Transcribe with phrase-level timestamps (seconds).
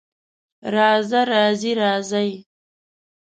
[0.73, 2.31] راځه، راځې، راځئ